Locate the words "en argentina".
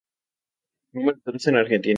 1.47-1.89